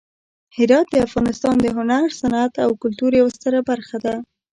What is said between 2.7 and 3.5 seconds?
کلتور یوه